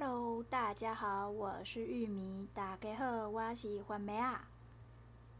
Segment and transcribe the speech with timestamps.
[0.00, 2.46] Hello，大家好，我是玉米。
[2.54, 4.40] 大家好，我是番麦仔。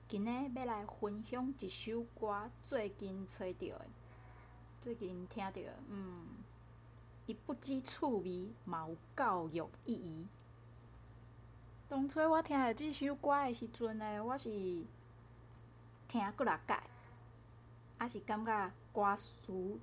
[0.09, 3.87] 今日要来分享一首歌，最近吹到的，
[4.81, 6.27] 最近听到的，嗯，
[7.27, 10.27] 伊不只趣味，嘛有教育意义。
[11.87, 14.51] 当初我听到这首歌的时阵呢，我是
[16.09, 16.83] 听过来改，
[17.97, 19.33] 还是感觉歌词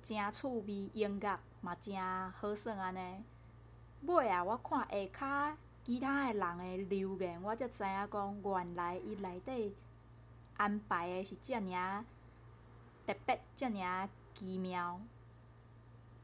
[0.02, 1.96] 真趣味，音乐嘛真
[2.32, 3.24] 好耍安尼。
[4.06, 4.42] 尾啊！
[4.42, 5.54] 我看下骹
[5.84, 9.74] 其他诶人的留言，我才知影讲，原来伊内底
[10.56, 12.04] 安排的是遮尔
[13.06, 15.00] 特别，遮尔奇妙。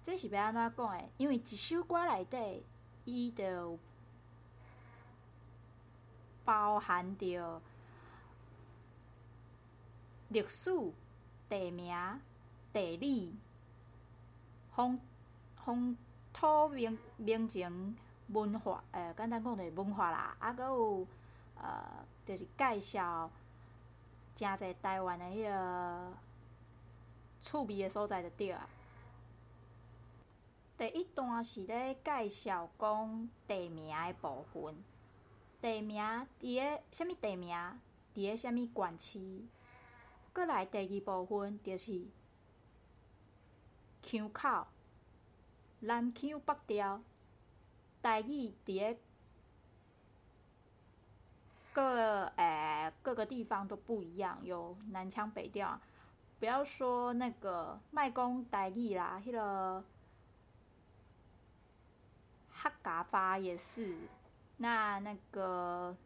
[0.03, 1.09] 这是要安怎讲诶？
[1.17, 2.65] 因为一首歌内底，
[3.05, 3.79] 伊着
[6.45, 7.63] 包含着
[10.29, 10.71] 历史、
[11.49, 12.21] 地名、
[12.73, 13.37] 地理、
[14.75, 14.99] 风
[15.65, 15.97] 风。
[16.33, 17.97] 土民民情、
[18.29, 20.37] 文化，诶、简单讲就是文化啦。
[20.39, 21.07] 啊，阁有
[21.57, 23.31] 呃，就是介绍
[24.35, 26.13] 诚济台湾的迄个
[27.43, 28.69] 趣味的所在，就对啊。
[30.79, 34.75] 第一段是咧介绍讲地名的部分，
[35.61, 36.03] 地名
[36.41, 37.57] 伫个啥物地名，
[38.15, 39.43] 伫个啥物县市。
[40.33, 42.03] 搁来第二部分就是
[44.03, 44.67] 腔口。
[45.83, 47.01] 南腔北调，
[48.03, 48.99] 台语伫个
[51.73, 55.81] 各诶、各个地方都不一样，有南腔北调。
[56.39, 59.85] 不要说那个卖讲台语啦，迄、那个
[62.53, 63.97] 客家话也是。
[64.59, 65.97] 那那个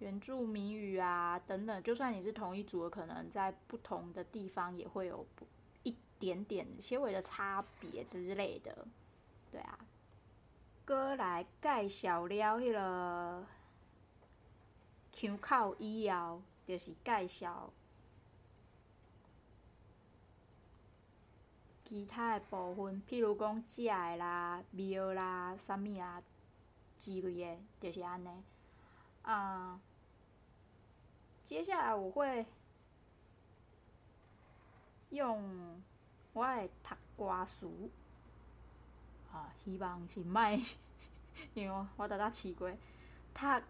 [0.00, 5.46] 原住民语啊等等，就算你是同一组的，可能在不同的地方也会有不。
[6.18, 8.86] 点点些微的差别之类的，
[9.50, 9.78] 对啊。
[10.84, 13.46] 阁来介绍了迄个
[15.12, 17.70] 腔口以后，就是介绍
[21.84, 26.22] 其他的部分，譬如讲食的啦、庙啦、啥物啊
[26.96, 28.28] 之类的，就是安尼。
[29.22, 29.80] 啊、
[31.44, 32.46] 接下来我会
[35.10, 35.82] 用。
[36.32, 37.66] 我会读歌词，
[39.32, 40.40] 啊，希望是莫，
[41.54, 42.70] 因为我拄仔试过，
[43.34, 43.62] 读，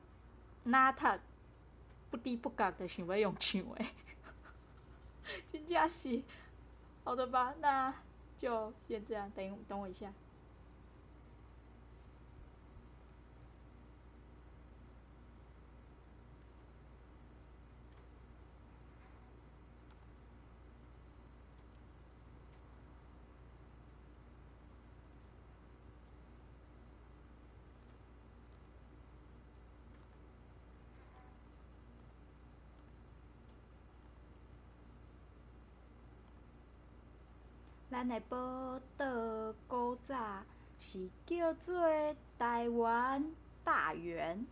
[0.65, 1.07] 哪读
[2.11, 3.85] 不知不觉的想要用唱的，
[5.47, 6.23] 真正是，
[7.05, 7.55] 好的吧？
[7.61, 7.95] 那
[8.37, 10.13] 就先这样，等等我一下。
[37.91, 39.07] 咱的宝岛
[39.67, 40.45] 古早
[40.79, 41.75] 是叫做
[42.39, 43.33] 台湾
[43.65, 44.47] 大员，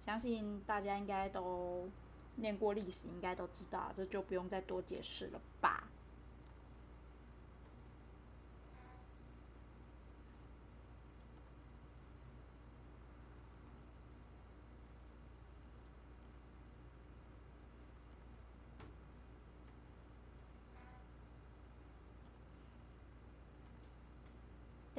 [0.00, 1.90] 相信大家应该都
[2.36, 5.84] 念过历史，应该都知道，这就不用再多解释了吧。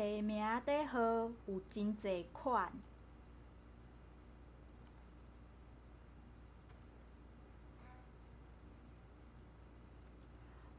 [0.02, 1.00] 地名的号
[1.46, 2.74] 有真侪款，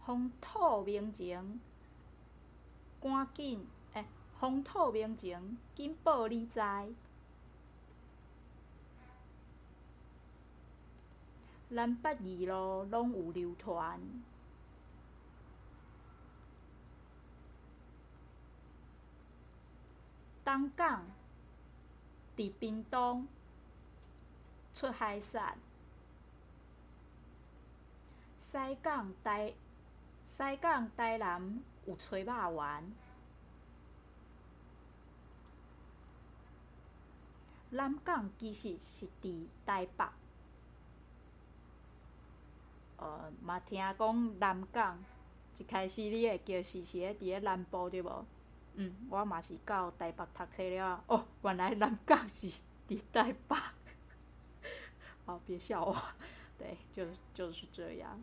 [0.04, 1.60] 风土民情，
[3.00, 4.04] 赶紧诶，
[4.40, 6.60] 风土民情，紧报你知，
[11.68, 14.00] 南北二路拢有流传。
[20.44, 21.04] 东港
[22.36, 23.28] 伫屏东
[24.74, 25.56] 出海产，
[28.38, 29.54] 西港台
[30.24, 32.92] 西港台南有吹肉圆，
[37.70, 40.04] 南港其实是伫台北。
[42.96, 44.98] 呃，嘛听讲南港
[45.56, 48.24] 一开始你会叫是是伫咧南部对无？
[48.74, 52.50] 嗯，我嘛是到台北读册了哦，原来南港是
[52.88, 53.56] 伫台北。
[55.26, 55.96] 好， 别笑我，
[56.58, 58.18] 对，就就是这样。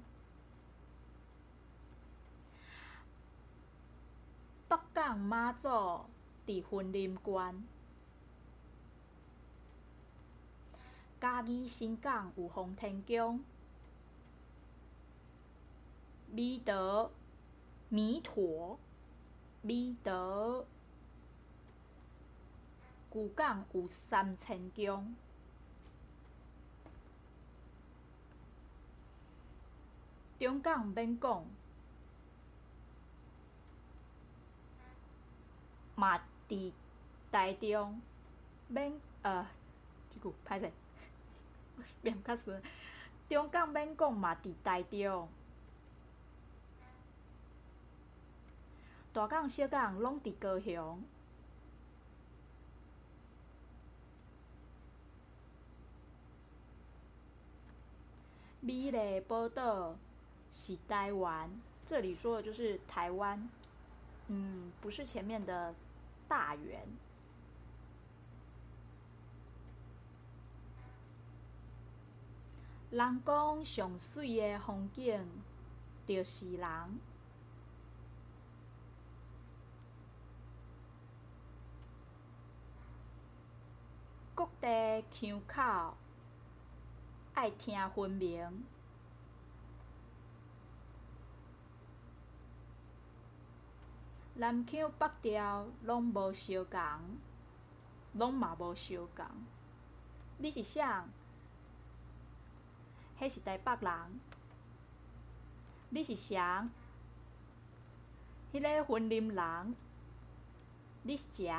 [4.68, 5.68] 北港妈祖
[6.48, 7.64] 伫云林关。
[11.22, 13.44] 嘉义新港有奉天宫，
[16.32, 17.12] 美德
[17.90, 18.80] 弥陀，
[19.62, 20.66] 美德
[23.12, 25.16] 旧港有三千宫，
[30.40, 31.46] 中港免讲，
[35.96, 36.72] 嘛伫
[37.32, 38.00] 台中
[38.68, 39.46] 免呃，
[40.10, 40.72] 这句歹势。
[42.02, 42.62] 念较顺，
[43.28, 45.28] 中港免讲嘛，伫台中，
[49.12, 51.02] 大港小港拢伫高雄。
[58.62, 59.96] 美丽宝岛
[60.52, 61.50] 是台湾，
[61.86, 63.50] 这里说的就是台湾，
[64.28, 65.74] 嗯，不是前面的
[66.28, 66.86] 大园。
[72.92, 75.26] 人讲上水的风景，
[76.08, 77.00] 就是人。
[84.36, 85.96] 各地腔口
[87.34, 88.66] 爱听分明，
[94.34, 96.80] 南腔北调拢无相共，
[98.14, 99.26] 拢嘛无相共。
[100.40, 101.06] 你是啥？
[103.18, 104.20] 迄是台北人，
[105.90, 106.38] 你是谁？
[108.52, 109.76] 迄个云林人，
[111.04, 111.54] 你是遮？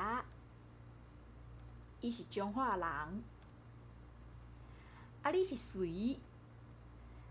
[2.00, 2.86] 伊是彰化人，
[5.22, 6.18] 啊，你是谁？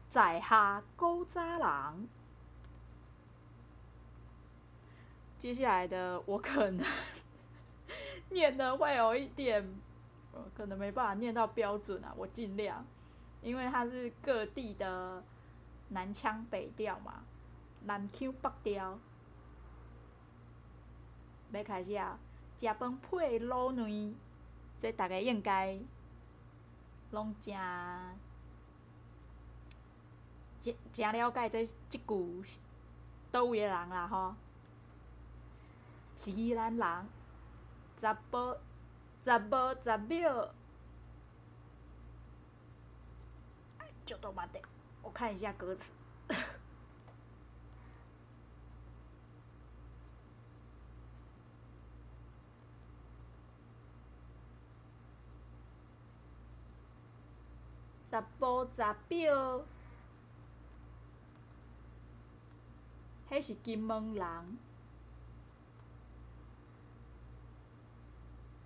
[0.10, 2.08] 在下古早人。
[5.38, 6.86] 接下来的我可能
[8.30, 9.68] 念的会有一点，
[10.56, 12.86] 可能没办法念到标准啊，我尽量。
[13.42, 15.24] 因为它是各地的
[15.88, 17.24] 南腔北调嘛，
[17.86, 19.00] 南腔北调。
[21.52, 22.20] 要开始啊，
[22.60, 24.16] 食饭配卤卵，
[24.80, 25.78] 这大家应该
[27.12, 27.54] 拢真
[30.62, 32.60] 真真了解这即句是
[33.32, 34.34] 叨位的人啦吼，
[36.16, 37.08] 是宜兰人，
[38.00, 38.58] 十步
[39.24, 40.50] 十步十秒。
[43.80, 44.62] 哎就都嘛得，
[45.02, 45.92] 我看一下歌词。
[58.12, 59.64] 十步十秒，
[63.30, 64.24] 迄是金门人。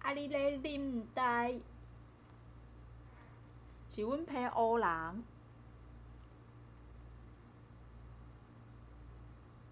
[0.02, 1.60] 啊，你咧啉台，
[3.90, 5.24] 是阮澎湖人。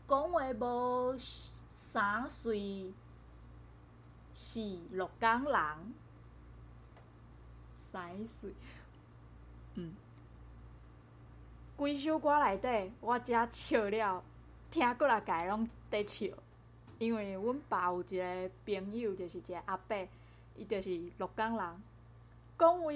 [0.07, 2.93] 讲话无三岁，
[4.33, 5.93] 是洛江人。
[7.91, 8.53] 三岁，
[9.75, 9.93] 嗯，
[11.75, 14.23] 规首歌内底，我遮笑了，
[14.69, 16.27] 听过来家拢在笑，
[16.99, 20.07] 因为阮爸有一个朋友，就是一个阿伯，
[20.55, 21.83] 伊就是洛江人，
[22.57, 22.91] 讲话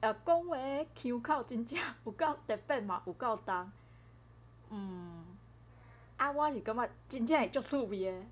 [0.00, 0.56] 呃讲话
[0.94, 3.72] 腔口真正有够特别嘛，有够重，
[4.70, 5.24] 嗯。
[6.16, 8.26] 啊，我是感觉真正会足趣味的。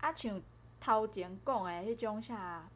[0.00, 0.42] 啊，像
[0.80, 2.68] 头前讲的迄种啥，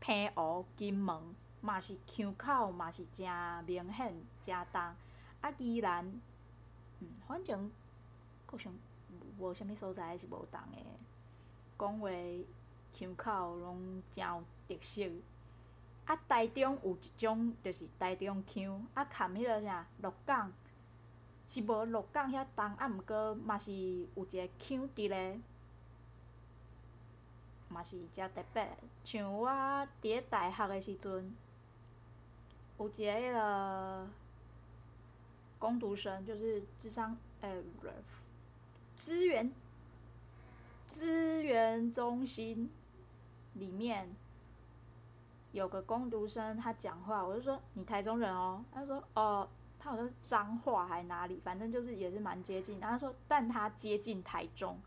[0.00, 3.26] 澎湖、金门，嘛是腔口嘛是诚
[3.64, 4.80] 明显、诚重。
[5.40, 6.04] 啊，依然，
[7.00, 7.70] 嗯，反正，
[8.46, 8.70] 佫像
[9.38, 10.78] 无啥物所在是无重的。
[11.78, 12.08] 讲话
[12.92, 15.10] 腔口拢诚有特色。
[16.04, 18.86] 啊，台中有一种，就是台中腔。
[18.92, 20.52] 啊，含迄个啥，鹿港。
[21.46, 25.40] 是无鹿港遐重，啊，毋过嘛是有一个腔伫咧，
[27.68, 28.76] 嘛是诚特别。
[29.02, 31.34] 像我伫咧大学诶时阵，
[32.78, 34.08] 有一个迄个
[35.58, 37.92] 工读生，就是智商诶，不是
[38.96, 39.52] 资源
[40.86, 42.70] 资源中心
[43.54, 44.14] 里面
[45.52, 49.48] 有个工读生，他讲话，我就说你台中人哦，他说哦。
[49.76, 52.80] 他好像是彰化还哪里，反正就是也是蛮接近。
[52.80, 54.80] 然后他说，但他接近台中。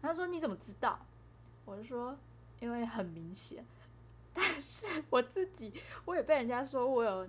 [0.00, 0.98] 他说你怎么知道？
[1.66, 2.16] 我就说
[2.58, 3.62] 因为很明显。
[4.32, 5.72] 但是 我自己
[6.04, 7.28] 我也被人家说我有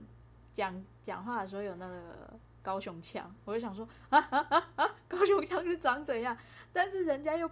[0.53, 6.37] 讲讲话的时候有那个高雄腔，我就想说啊啊啊啊，高雄腔是长怎样？
[6.71, 7.49] 但是人家又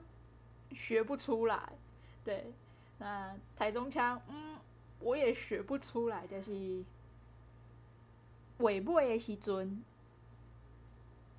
[0.72, 1.74] 学不出来。
[2.24, 2.53] 对，
[3.00, 4.58] 那台中腔，嗯，
[5.00, 6.84] 我也学不出来，就是
[8.60, 9.82] 尾尾的时阵，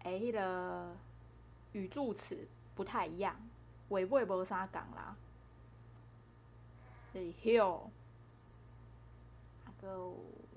[0.03, 0.97] 哎，迄个
[1.73, 3.37] 语助词不太一样，
[3.91, 5.15] 尾尾无啥讲啦，
[7.15, 7.83] 就是 hill，
[9.81, 10.17] 还有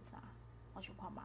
[0.10, 0.22] 啥？
[0.74, 1.20] 我想看觅。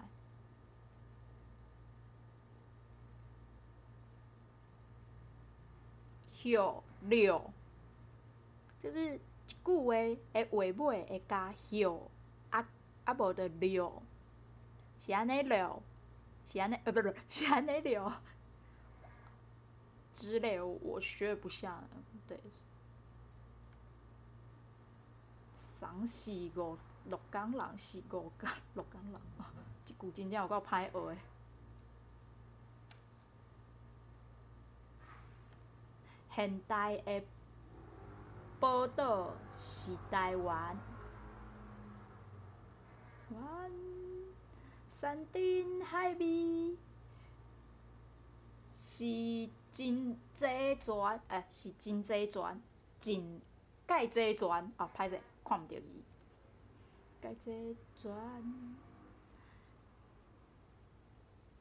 [6.31, 7.51] 休六，
[8.81, 9.93] 就是一句话
[10.33, 12.09] 的，尾尾会加六，
[12.51, 12.65] 啊
[13.05, 14.01] 啊无的六，
[15.01, 15.83] 是安尼六，
[16.47, 18.13] 是安尼呃，不不，是安尼六，
[20.13, 21.83] 之类，我学不像，
[22.29, 22.39] 对。
[25.57, 28.33] 三四五六工人，四五工
[28.75, 29.21] 六工人，
[29.85, 31.19] 即句真正有够歹学诶。
[36.35, 37.23] 现代的
[38.61, 40.77] 报道是台湾，
[44.89, 46.77] 山珍海味
[48.73, 52.63] 是真济泉，哎，是真济全，
[53.01, 53.41] 真
[53.89, 54.73] 介济全。
[54.77, 56.05] 哦，歹势，看毋着伊。
[57.21, 58.13] 介济泉，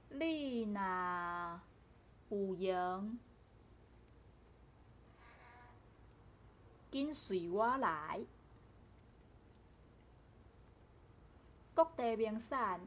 [0.10, 1.62] 你若
[2.30, 3.20] 有闲。
[6.90, 8.22] 紧随我来，
[11.74, 12.80] 各地名产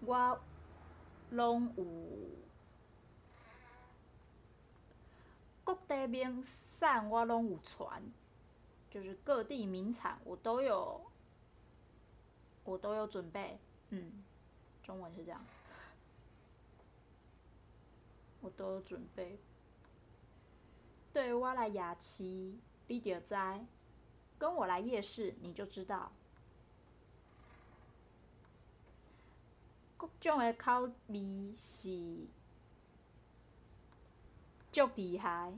[0.00, 0.38] 我
[1.30, 1.84] 拢有。
[5.64, 6.44] 各地名
[6.78, 8.02] 产我拢有传，
[8.90, 11.07] 就是各地名产我都有，
[12.68, 13.58] 我都有准备。
[13.90, 14.22] 嗯，
[14.82, 15.42] 中文是这样，
[18.42, 19.38] 我都有准备。
[21.12, 22.52] 对，我来夜市。
[22.86, 23.34] 你就知，
[24.38, 26.12] 跟我来夜市，你就知道。
[29.96, 32.26] 各种的口味是
[34.70, 35.52] 足厉害。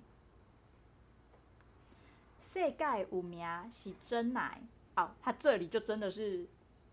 [2.41, 4.61] 世界有名是真奶
[4.97, 6.49] 哦，它这里就真的是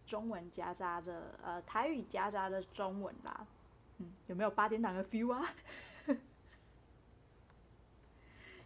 [0.08, 3.46] 中文夹杂着呃台语夹杂着中文啦。
[4.00, 5.54] 嗯，有没有八点档的 feel 啊？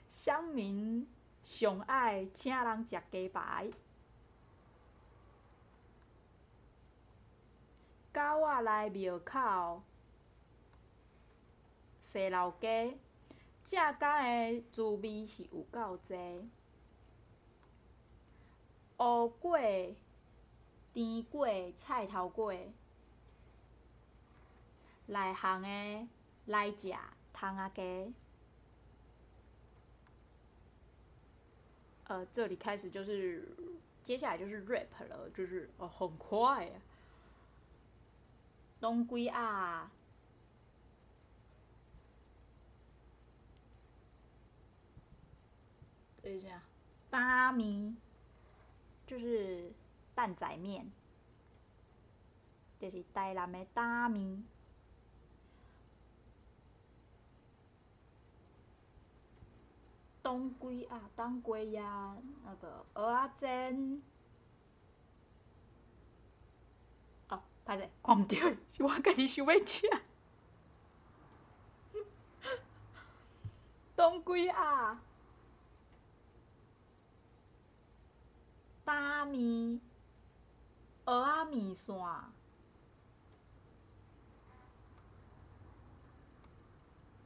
[0.08, 1.06] 乡民。
[1.44, 3.70] 上爱请人食鸡排，
[8.14, 9.82] 到我来庙口，
[12.00, 12.98] 踅老街，
[13.66, 16.46] 食甲的滋味是有够侪。
[19.00, 19.96] 乌粿、
[20.94, 22.68] 甜粿、菜头粿，
[25.08, 26.08] 内行的
[26.46, 26.94] 来食
[27.32, 28.14] 汤仔鸡。
[32.06, 33.48] 呃，这里开始就是，
[34.04, 36.82] 接下来就是 rap 了，就是哦，很快啊。
[38.82, 39.90] 拢几仔，
[46.22, 46.62] 等一下，
[47.10, 47.96] 担面
[49.08, 49.72] 就是
[50.14, 50.92] 蛋仔面，
[52.80, 54.44] 就是台南的担面。
[60.22, 62.16] 当归啊，当归呀，
[62.46, 64.02] 那个蚵仔煎。
[67.30, 68.36] 哦，歹势，看毋着，
[68.70, 69.88] 是我家己想要吃。
[73.96, 75.02] 当归啊，
[78.86, 79.82] 担面，
[81.12, 81.94] 蚵仔面线，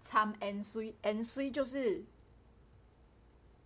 [0.01, 2.03] 掺盐水，盐水就是。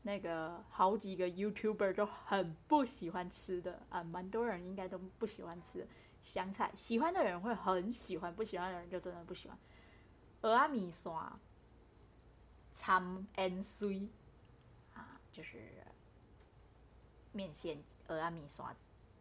[0.02, 5.86] 那个好几个 YouTuber 都很不喜欢吃的啊，蛮多人应该都不喜欢吃
[6.22, 9.58] 香菜，喜欢的人会很喜欢，不喜欢的人就真的不喜欢。
[10.42, 11.14] 蚵仔面线，
[12.74, 14.08] 掺盐水
[14.96, 15.86] 啊，就是
[17.34, 18.66] 面线蚵仔面线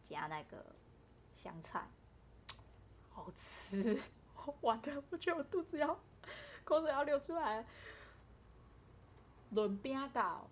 [0.08, 0.64] 加那个
[1.34, 1.86] 香菜，
[3.12, 4.00] 好吃。
[4.62, 5.98] 完了，我觉得我肚子要
[6.64, 7.66] 口水要流出来了。
[9.50, 10.48] 润饼糕。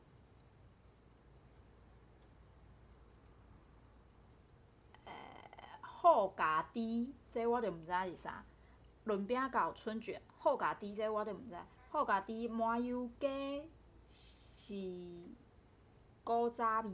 [5.80, 8.44] 厚咖滴，这我就毋知是啥。
[9.04, 11.56] 润饼糕、春卷、厚咖滴，这我就毋知。
[11.90, 13.70] 厚咖滴麻油鸡
[14.10, 14.74] 是
[16.22, 16.90] 古早味。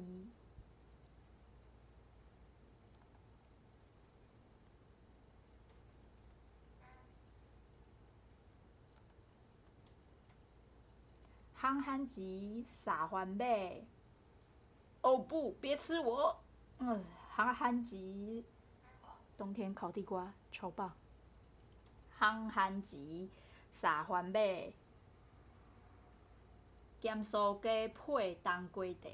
[11.63, 13.81] 憨憨吉撒欢买，
[15.01, 16.37] 哦不，别吃我！
[16.79, 17.01] 嗯，
[17.31, 18.45] 憨憨吉，
[19.39, 20.93] 冬天烤地瓜超棒。
[22.11, 23.31] 憨憨吉，
[23.71, 24.73] 三番麦，
[27.01, 29.09] 咸酥鸡配冬瓜茶，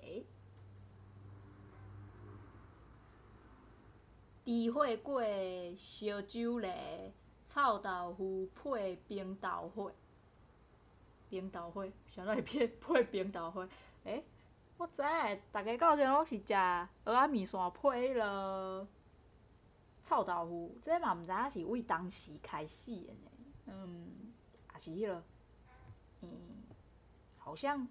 [4.47, 6.71] 猪血粿烧酒螺，
[7.45, 9.93] 臭豆腐配冰豆花。
[11.29, 13.69] 冰豆花，想到会配配冰豆花，
[14.05, 14.25] 诶、
[14.77, 15.03] 我知，
[15.53, 18.87] 大家到时拢是食蚵仔面线配迄落
[20.03, 23.31] 臭豆腐，这嘛毋知影是为当时开始的呢。
[23.67, 24.33] 嗯，
[24.75, 25.23] 也是迄、那个，
[26.23, 26.31] 嗯，
[27.37, 27.87] 好像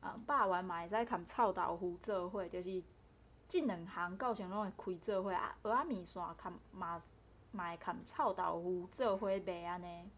[0.00, 2.82] 啊，肉圆嘛会使含臭豆腐做伙，就是
[3.46, 5.56] 即两项到时拢会开做伙啊。
[5.62, 7.02] 蚵仔面线含嘛
[7.52, 10.10] 嘛会含臭豆腐做伙卖安尼，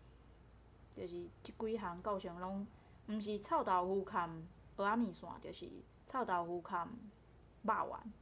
[0.96, 2.66] 就是即几项构成拢
[3.08, 4.28] 毋是臭豆腐含
[4.76, 5.70] 蚵仔面线，就是。
[6.06, 6.88] 臭豆腐含
[7.62, 8.12] 肉丸，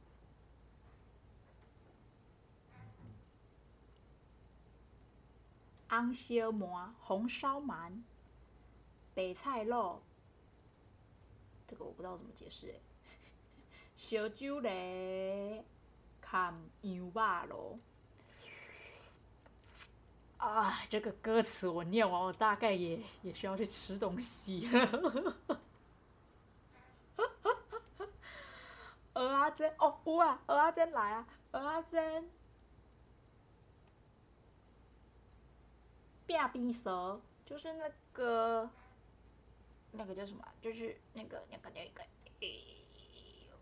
[5.87, 8.01] 红烧鳗、红烧鳗、
[9.13, 10.01] 白菜肉，
[11.67, 12.81] 这个我不知道怎么解释诶。
[13.95, 15.63] 烧酒螺
[16.21, 17.11] 含羊肉
[17.47, 17.79] 咯，
[20.45, 25.35] 啊，这个歌词我念完，我大概也也需要去吃东西了。
[29.15, 32.29] 蚵仔煎哦，有啊，蚵仔煎来啊，蚵仔煎，
[36.27, 38.69] 饼边熟，就是那个，
[39.93, 40.45] 那个叫什么？
[40.61, 42.03] 就是那个那个那个，
[42.41, 42.47] 哎
[43.49, 43.55] 呦，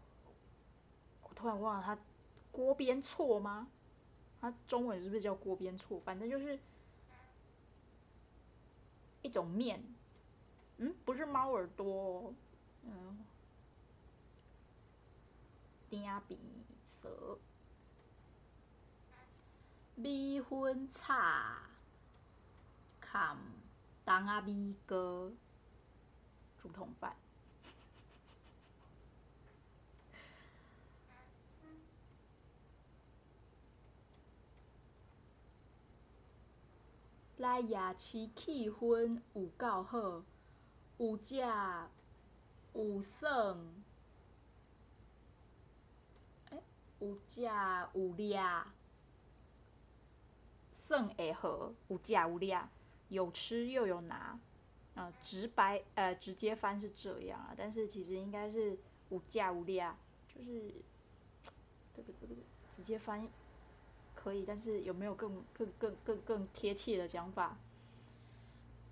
[1.24, 1.98] 我突然忘了他，
[2.52, 3.70] 锅边错吗？
[4.42, 5.98] 他中文是不是叫锅边错？
[6.02, 6.60] 反正就是
[9.24, 9.84] 一种面，
[10.78, 12.34] 嗯，不是猫耳朵哦，
[12.84, 13.26] 嗯。
[15.90, 16.40] 饼边
[16.84, 17.40] 熟，
[19.94, 21.14] 米粉炒，
[23.00, 23.38] 含
[24.04, 25.30] 冬阿米糕，
[26.58, 27.16] 竹筒饭。
[37.44, 40.24] 来夜市气氛有够好，
[40.98, 41.36] 有食
[42.74, 43.58] 有耍。
[47.00, 48.42] 有食有掠，
[50.72, 51.74] 算会好。
[51.90, 52.70] 有食有掠，
[53.10, 54.40] 有吃又有拿。
[54.96, 58.78] 呃，直白呃直接翻是这样啊，但是其实应该是
[59.10, 59.94] 有食有掠，
[60.34, 60.74] 就是
[61.92, 62.34] 这个这个
[62.72, 63.28] 直接翻
[64.24, 67.58] 可以，但是有没有更更更更更贴切的讲法？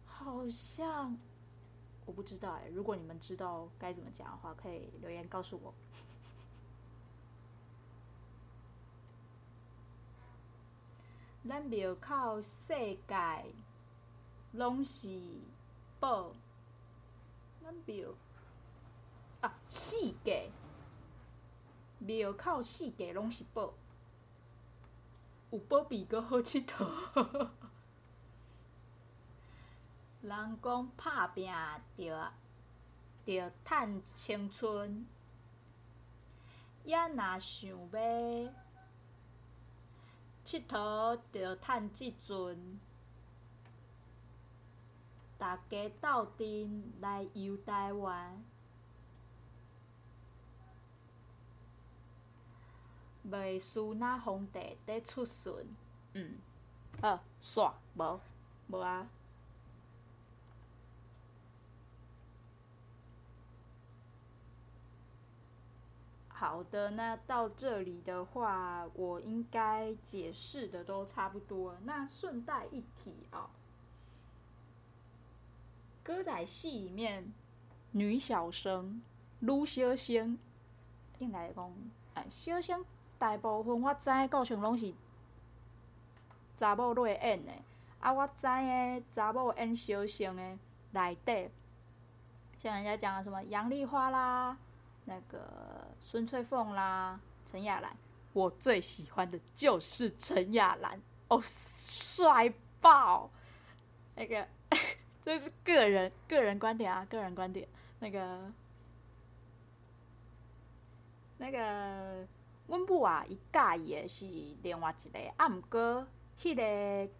[0.05, 1.17] 好像
[2.05, 5.73] 我不知道哎，如果你们知道该怎么讲的话，可以留言告诉我。
[11.47, 12.67] 咱庙口世
[13.07, 13.45] 界
[14.51, 15.09] 拢是
[15.99, 16.31] 宝，
[17.63, 18.09] 咱庙
[19.39, 20.51] 啊四界
[21.97, 23.73] 庙口四界拢是宝，
[25.51, 26.87] 有宝比阁好佚佗。
[30.21, 31.51] 人讲拍拼
[31.97, 32.31] 着
[33.25, 35.05] 着趁青春，
[36.83, 38.53] 也若想要。
[40.43, 42.79] 佚佗着趁即阵，
[45.37, 48.43] 大家斗阵来游台湾，
[53.29, 55.53] 袂输那皇帝在出巡。
[56.13, 56.37] 嗯，
[57.01, 58.19] 好，煞无
[58.67, 59.07] 无啊。
[66.27, 71.77] 好的，那到这里的话，我应该解释的都差不多。
[71.83, 73.51] 那顺带一提啊，
[76.01, 77.31] 歌仔戏里面
[77.91, 79.03] 女小生
[79.39, 80.39] 卢小生，
[81.19, 81.71] 应该讲
[82.15, 82.83] 哎，小生
[83.21, 84.91] 大部分我知的构成拢是
[86.57, 87.51] 查某来演的，
[87.99, 90.57] 啊，我知的查某演小生的
[90.89, 91.51] 内底，
[92.57, 94.57] 像人家讲的什么杨丽花啦。
[95.05, 97.95] 那个孙翠凤啦，陈亚兰，
[98.33, 103.29] 我最喜欢的就是陈亚兰哦，帅爆！
[104.15, 104.47] 那个
[105.21, 107.67] 这是个人个人观点啊，个人观点。
[107.99, 108.51] 那个
[111.37, 112.25] 那个
[112.71, 114.25] 温布啊，伊介意的是
[114.63, 116.07] 另外一个，啊，毋过
[116.39, 117.11] 迄个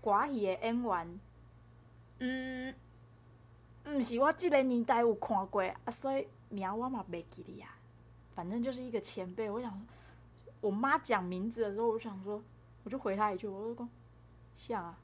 [0.00, 1.20] 歌戏的演员，
[2.20, 2.74] 嗯，
[3.84, 6.26] 毋是我即个年代有看过啊，所以。
[6.52, 7.78] 名我嘛袂记哩啊，
[8.34, 9.48] 反正就是一个前辈。
[9.48, 9.86] 我想说，
[10.60, 12.42] 我妈讲名字的时候，我就想说，
[12.82, 13.88] 我就回她一句，我就讲
[14.52, 14.98] 像啊，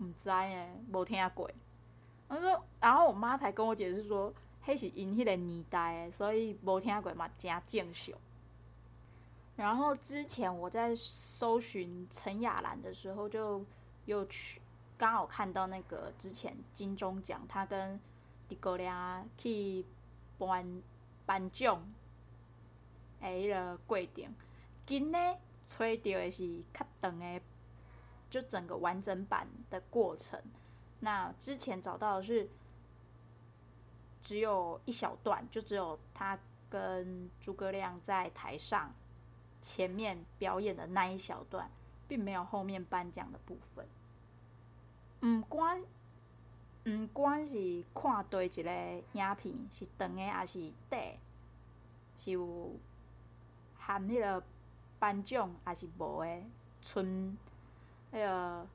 [0.00, 1.48] 毋知诶，无听过。
[2.26, 4.34] 我说，然后我妈才跟我解释说，
[4.66, 8.12] 迄是因迄个年代诶，所以无听过嘛，真正常。
[9.56, 13.64] 然后之前我在搜寻陈雅兰的时候，就
[14.04, 14.60] 又去
[14.98, 18.00] 刚好看到那个之前金钟奖，他跟
[18.48, 19.86] 迪哥俩去
[20.38, 20.82] 颁
[21.24, 21.80] 颁奖，
[23.20, 24.34] 诶，个规定，
[24.84, 25.18] 今呢
[25.68, 27.40] 吹到的是较长的，
[28.28, 30.42] 就整个完整版的过程。
[30.98, 32.48] 那之前找到的是
[34.20, 36.36] 只有一小段，就只有他
[36.68, 38.92] 跟诸葛亮在台上。
[39.64, 41.70] 前面表演的那一小段，
[42.06, 43.86] 并没有后面颁奖的部分。
[45.22, 45.82] 唔管
[46.84, 48.70] 唔管是看对一个
[49.14, 51.02] 影片，是长的还是短，
[52.18, 52.72] 是有
[53.78, 54.44] 含迄个
[54.98, 56.42] 颁奖还是无的，
[56.82, 57.38] 纯
[58.10, 58.66] 那个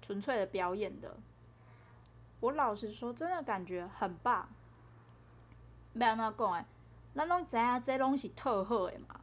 [0.00, 1.16] 纯粹的表演的。
[2.38, 4.48] 我老实说，真的感觉很棒。
[5.94, 6.64] 要安怎讲诶？
[7.16, 9.20] 咱拢知影，这拢是特好的嘛。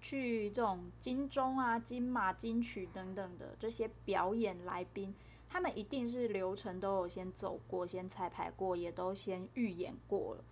[0.00, 5.14] 去这种金钟啊、金马、金曲等等的这些表演来宾，
[5.48, 10.44] 他们一定是流程都有先走过、先彩排过，也都先预演过了。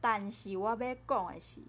[0.00, 1.60] 但是我要讲的是，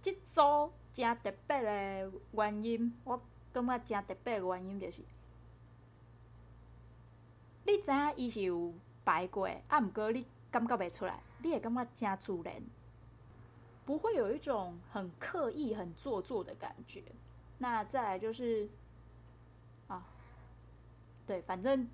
[0.00, 3.20] 这组真特别的原因，我
[3.52, 5.02] 感觉真特别的原因就是，
[7.66, 8.72] 你知影伊是有
[9.04, 12.62] 排过，啊，毋过你感觉袂出来，你会感觉真自然。
[13.84, 17.02] 不会有一种很刻意、很做作的感觉。
[17.58, 18.68] 那再来就是，
[19.88, 20.04] 啊，
[21.26, 21.88] 对，反正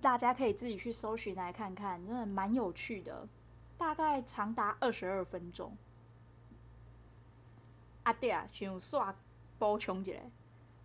[0.00, 3.26] 大家可以自己去搜寻来看看，真的蛮有趣的。
[3.76, 5.76] 大概长达二十二分钟。
[8.02, 9.14] 啊对啊，想煞
[9.58, 10.12] 补充一下，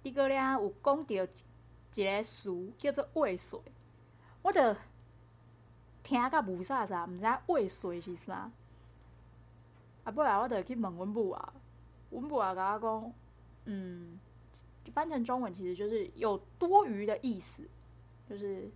[0.04, 3.60] 这个咧有讲到一个词叫做“未遂”，
[4.44, 4.76] 我着
[6.04, 8.52] 听甲无啥啥，毋知影“未遂”是啥。
[10.06, 11.54] 啊，不来我得去问阮母啊，
[12.12, 13.13] 阮母啊，甲我讲，
[13.65, 14.20] 嗯，
[14.94, 17.68] 翻成中文其实就是有多余的意思，
[18.30, 18.70] 就是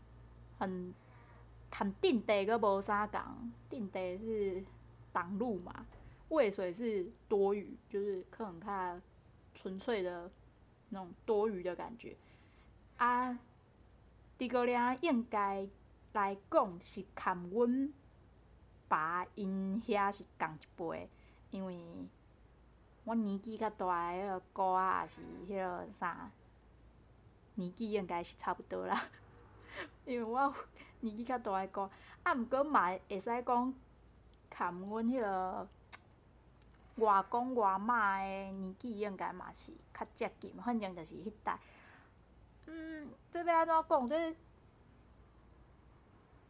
[0.58, 0.94] 很
[1.72, 4.64] 很定地个无啥讲，定地是
[5.14, 5.86] 挡路嘛，
[6.30, 9.00] 未遂是多余，就是可能看
[9.54, 10.32] 纯粹的
[10.90, 12.18] 那种多余的感觉。
[12.98, 13.38] 啊，
[14.36, 15.68] 诸葛亮应该
[16.14, 17.94] 来讲是看阮
[18.88, 21.08] 爸因遐是共一辈。
[21.52, 21.80] 因为
[23.04, 26.30] 我年纪较大，迄个哥啊也，是迄个啥，
[27.56, 29.10] 年纪应该是差不多啦。
[30.06, 30.54] 因为我
[31.00, 31.90] 年纪较大诶哥，
[32.24, 33.74] 啊，毋过嘛会使讲，
[34.54, 35.68] 含阮迄个
[36.98, 41.60] 外公外妈诶年纪应该嘛是较接近，反正就是迄代。
[42.66, 44.08] 嗯，这要安怎讲？
[44.08, 44.36] 这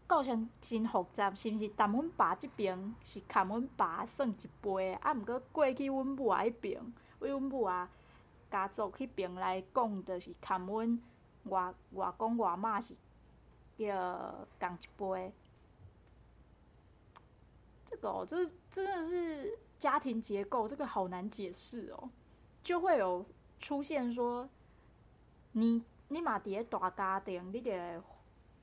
[0.10, 1.70] 构成真复杂，是毋是？
[1.78, 7.88] 但阮爸即边是牵阮爸算一辈，啊，毋过过去阮母啊迄边，为阮母啊
[8.50, 11.00] 家族迄边来讲，就是牵阮
[11.44, 12.96] 外外公外妈是
[13.78, 15.32] 叫共一辈。
[17.86, 22.10] 这个哦，这真的是家庭结构，这个好难解释哦。
[22.64, 23.24] 就会有
[23.60, 24.50] 出现说，
[25.52, 28.02] 你你嘛伫个大家庭，你就会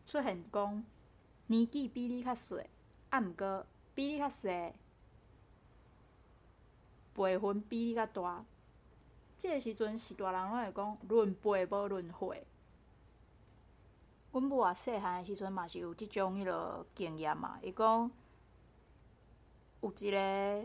[0.05, 0.85] 出现讲。
[1.49, 2.61] 年纪比你较细，
[3.11, 4.49] 啊，毋过比你较细，
[7.15, 8.45] 辈分比你较大。
[9.39, 12.47] 这个时阵，是大人拢会讲论辈无论岁。
[14.33, 17.59] 阮母啊，细汉诶时阵嘛是有即种迄落经验嘛。
[17.63, 18.11] 伊讲
[19.81, 20.65] 有一个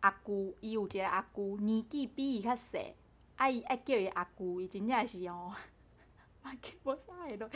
[0.00, 2.94] 阿姑，伊有一个阿姑年纪比伊较细，
[3.36, 5.52] 啊伊爱叫伊阿姑，伊真正是哦，
[6.42, 7.48] 嘛叫无啥会落。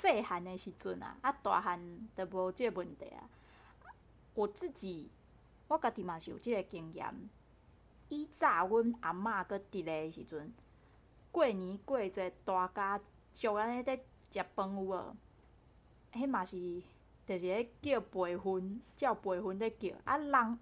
[0.00, 3.28] 细汉的时阵啊，啊大汉都无即个问题啊。
[4.32, 5.10] 我自己，
[5.68, 7.28] 我家己嘛是有即个经验。
[8.08, 10.52] 以早阮阿嬷阁伫咧时阵，
[11.30, 12.98] 过年过节大家
[13.32, 13.96] 就安尼在
[14.30, 15.16] 食饭有无？
[16.12, 16.82] 迄嘛是，
[17.26, 19.90] 就是咧叫辈分，照辈分咧叫。
[20.04, 20.58] 啊人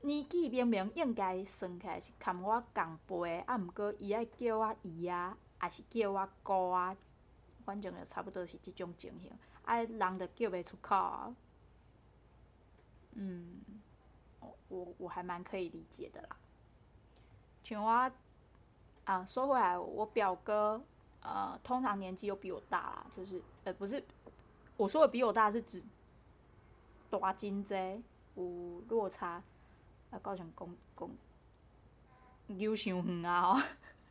[0.00, 6.94] 年纪明明应该算起来是含我共辈，啊毋过伊爱叫我姨啊，还是叫我姑啊？
[7.64, 9.32] 反正就差不多是即种情形，
[9.64, 11.34] 啊，人就叫袂出口啊。
[13.12, 13.60] 嗯，
[14.68, 16.36] 我我还蛮可以理解的啦。
[17.62, 18.12] 像我
[19.04, 20.82] 啊，说回来，我表哥
[21.22, 24.02] 呃，通常年纪又比我大啦，就是呃，不是
[24.76, 25.82] 我说的比我大是指
[27.10, 27.74] 大真济，
[28.34, 29.42] 有落差，
[30.10, 31.10] 啊，搞成讲讲，
[32.58, 33.52] 又伤远啊！
[33.52, 33.62] 哦，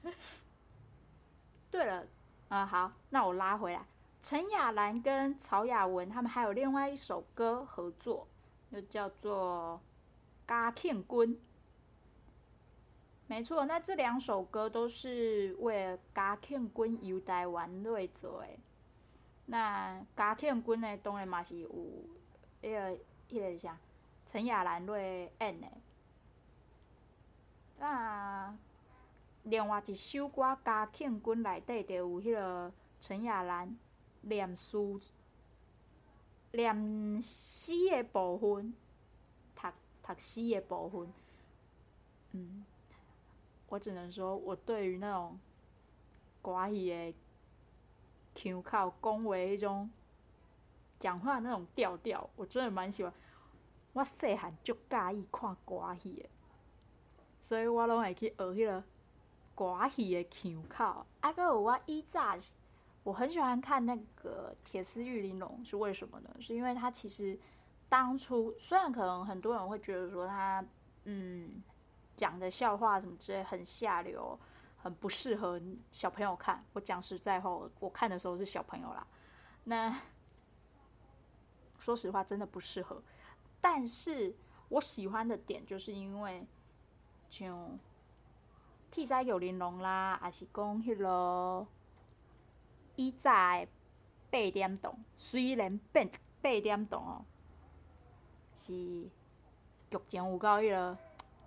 [1.69, 2.07] 对了，
[2.49, 3.85] 啊好，那我拉回来，
[4.21, 8.27] 陈亚兰跟曹雅雯他们还有另外一首歌合作，
[8.71, 9.81] 就叫做
[10.47, 11.07] 《嘉庆君》。
[13.25, 18.47] 没错，那这两首歌都是为了嘉庆君游台湾来做的。
[19.47, 21.69] 那嘉庆君呢，当然嘛是有
[22.61, 22.97] 那个
[23.29, 23.75] 那个啥，
[24.25, 25.67] 陈亚兰来演的。
[27.79, 28.55] 那
[29.43, 33.77] 另外一首歌《嘉庆君》内底就有迄个陈亚兰
[34.21, 34.77] 念诗、
[36.51, 38.73] 念诗的部分，
[39.55, 39.67] 读
[40.01, 41.13] 读诗的部分，
[42.31, 42.65] 嗯。
[43.67, 45.39] 我只能说，我对于那种
[46.43, 47.15] 寡语的
[48.35, 49.89] 腔口讲话迄种
[50.99, 53.11] 讲话那种调调，我真的蛮喜欢。
[53.93, 56.29] 我细汉就介意看歌戏的，
[57.41, 58.83] 所以我拢会去学迄个
[59.55, 61.05] 寡语的腔口。
[61.21, 62.21] 啊，哥我以前
[63.03, 66.29] 我很喜欢看那个《铁丝玉玲珑》，是为什么呢？
[66.39, 67.37] 是因为他其实
[67.89, 70.65] 当初虽然可能很多人会觉得说他，
[71.05, 71.63] 嗯。
[72.15, 74.39] 讲的笑话什么之类很下流，
[74.77, 76.63] 很不适合小朋友看。
[76.73, 79.05] 我讲实在话，我看的时候是小朋友啦。
[79.63, 79.99] 那
[81.79, 83.01] 说实话，真的不适合。
[83.59, 84.35] 但是
[84.69, 86.45] 我喜欢的点，就是因为
[87.31, 87.67] 就
[88.93, 91.65] 铁丝玉玲珑啦，还是讲迄个
[92.95, 93.67] 以前
[94.29, 96.07] 八点档，虽然变
[96.43, 97.25] 八点档哦，
[98.53, 98.73] 是
[99.89, 100.95] 剧情有够迄个。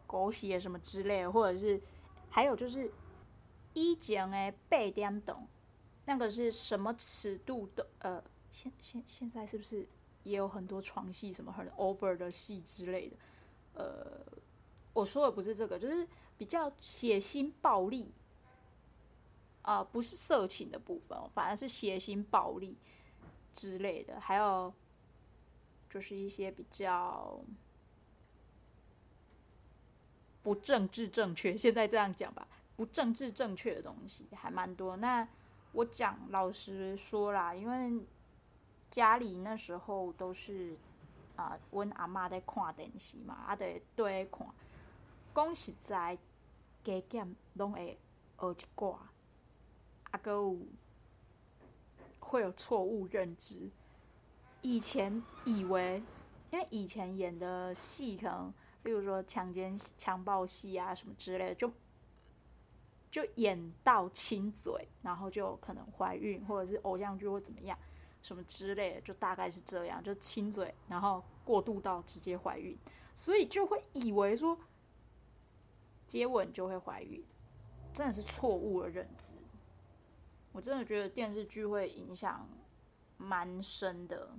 [0.08, 1.82] 狗血什么之类，或者是
[2.30, 2.88] 还有就是
[3.74, 5.44] 以前的八点档，
[6.04, 7.84] 那个是什么尺度的？
[7.98, 9.84] 呃，现现现在是不是
[10.22, 13.16] 也有很多床戏什么很 over 的戏之类的？
[13.74, 14.24] 呃，
[14.92, 16.06] 我说的不是这个，就是
[16.38, 18.12] 比较血腥暴力
[19.62, 22.76] 啊，不是色情的部分，反而是血腥暴力
[23.52, 24.72] 之类的，还有
[25.88, 27.40] 就是一些比较。
[30.42, 32.46] 不政治正确，现在这样讲吧，
[32.76, 34.96] 不政治正确的东西还蛮多。
[34.98, 35.26] 那
[35.72, 38.06] 我讲老实说啦，因为
[38.88, 40.76] 家里那时候都是
[41.34, 44.46] 啊，阮阿妈在看电视嘛，啊，得对看。
[45.36, 46.16] 讲实在，
[46.82, 47.98] 加减拢会
[48.38, 49.10] 学一挂，
[50.10, 50.58] 啊，搁有
[52.18, 53.70] 会有错误认知。
[54.62, 56.02] 以前以为，
[56.50, 58.54] 因为以前演的戏可能。
[58.82, 61.72] 比如说强奸、强暴戏啊什么之类的，就
[63.10, 67.76] 就演到亲嘴，然后就可能怀孕，或者是偶像剧或怎么样，
[68.22, 72.78] 什么之类的，就大概是这样，就亲嘴，然后过渡到直接怀孕，
[73.16, 74.56] 所以就会以为说
[76.06, 77.24] 接吻就会怀孕，
[77.92, 79.34] 真的是错误的认知。
[80.52, 82.48] 我真的觉得电视剧会影响
[83.16, 84.30] 蛮深的。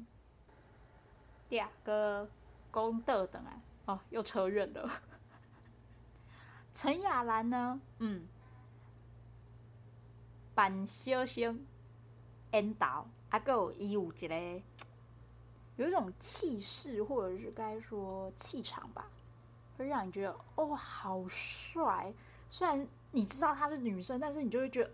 [1.48, 2.30] 第二个
[2.72, 3.62] 公道等啊。
[3.86, 5.02] 哦，又扯远了。
[6.74, 7.80] 陈雅兰呢？
[8.00, 8.28] 嗯，
[10.54, 11.66] 扮小生
[12.52, 14.62] 演导，啊，还有伊有一个
[15.78, 19.10] 有一种气势，或者是该说气场吧，
[19.78, 22.12] 会让你觉得哦，好帅。
[22.50, 24.92] 虽然你知道她是女生，但是你就会觉得，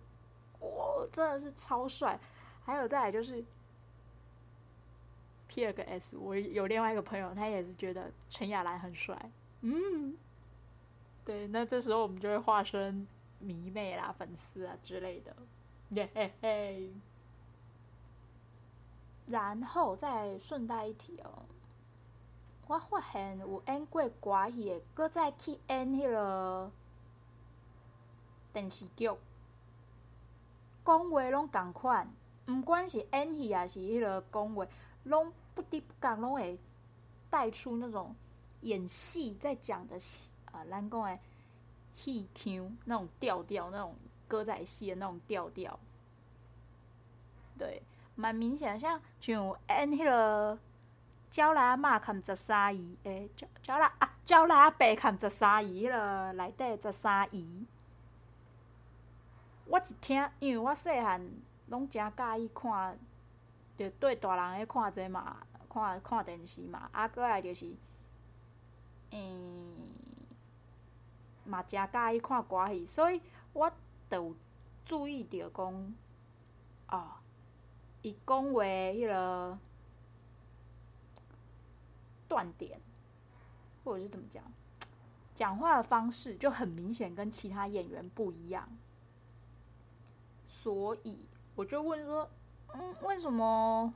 [0.60, 2.19] 哦，真的是超帅。
[2.65, 3.43] 还有再来就是。
[5.46, 9.15] P 了个 S，我有另外一个朋友，他也是觉得陈亚兰很帅。
[9.62, 10.17] 嗯，
[11.24, 13.06] 对，那这时候我们就会化身
[13.38, 15.36] 迷妹啦、粉丝啊之类的，
[15.89, 16.91] 耶嘿嘿。
[19.28, 21.46] 然后再顺带一提哦，
[22.74, 26.72] 我发现有演过歌戏的，搁再去演迄个
[28.52, 29.12] 电视剧，
[30.84, 32.12] 讲话拢同款，
[32.48, 34.66] 毋管是演戏还是迄个讲话。
[35.04, 36.58] 拢不得不讲，拢会
[37.30, 38.16] 带出那种
[38.62, 41.20] 演戏在讲的戏啊，咱讲的
[41.96, 43.96] 戏腔那种调调，那种
[44.28, 45.80] 歌仔戏的那种调调，
[47.56, 47.84] 对，
[48.16, 48.80] 蛮明显。
[48.80, 50.58] 像像演迄个
[51.36, 57.65] 鸟来阿嬷看十三姨，诶，鸟鸟来啊，鸟来阿伯看十三姨，迄个内底十三姨，
[59.65, 61.22] 我一听，因为我细汉
[61.67, 62.98] 拢诚介意看。
[63.76, 67.74] 就对大人咧看这嘛，看看电视嘛，啊，过来就是，
[69.10, 69.74] 嗯，
[71.43, 73.19] 嘛诚介意看歌戏，所以
[73.52, 73.72] 我
[74.08, 74.36] 都有
[74.86, 75.93] 注意到讲，
[76.89, 77.13] 哦，
[78.04, 79.58] 伊讲话迄个
[82.34, 82.82] 断点，
[83.84, 84.43] 或者是怎么讲，
[85.36, 88.67] 讲话的方式就很明显跟其他演员不一样。
[90.48, 92.28] 所以我就问说，
[92.74, 93.93] 嗯，为什么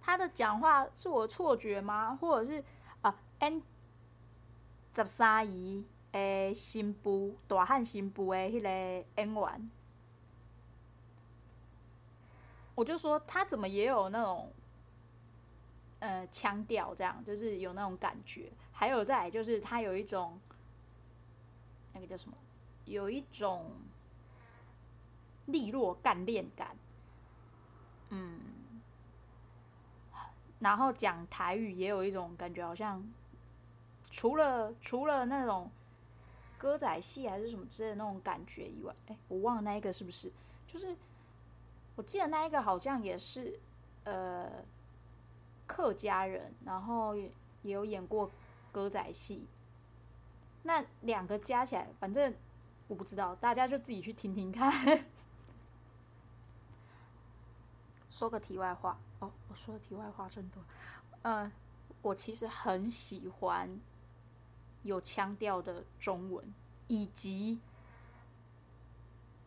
[0.00, 2.16] 他的讲话是我的错觉吗？
[2.18, 2.64] 或者是
[3.02, 3.62] 啊，N
[4.94, 9.70] 十三姨诶，新妇大汉新妇诶，迄个演员，
[12.74, 14.50] 我就说他怎么也有那种
[16.00, 18.52] 呃腔调，这样就是有那种感觉。
[18.72, 20.38] 还有再就是他有一种
[21.92, 22.36] 那个叫什么，
[22.84, 23.70] 有一种。
[25.46, 26.76] 利落干练感，
[28.08, 28.40] 嗯，
[30.58, 33.00] 然后讲台语也有一种感觉，好像
[34.10, 35.70] 除了除了那种
[36.58, 40.32] 歌仔戏还是什么之类的那种感觉以外，哎，我忘了那一个是不是？
[40.66, 40.96] 就是
[41.94, 43.56] 我记得那一个好像也是
[44.02, 44.50] 呃
[45.66, 47.30] 客家人，然后也
[47.62, 48.30] 有演过
[48.72, 49.46] 歌仔戏，
[50.62, 52.34] 那两个加起来，反正
[52.88, 54.72] 我不知道，大家就自己去听听看。
[58.10, 60.62] 说个题外话哦，我说的题外话真多。
[61.22, 61.52] 嗯，
[62.00, 63.78] 我其实很喜欢
[64.84, 66.54] 有腔调的中文，
[66.86, 67.60] 以及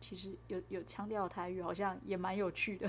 [0.00, 2.88] 其实有有腔调的台语，好像也蛮有趣的。